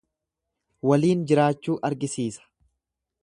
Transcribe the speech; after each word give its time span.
Waliin 0.91 1.21
jiraachuu 1.31 1.77
argisiisa. 1.91 2.49